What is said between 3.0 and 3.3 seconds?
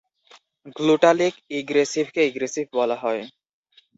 হয়।